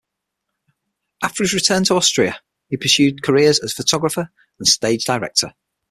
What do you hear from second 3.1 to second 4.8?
careers as a photographer and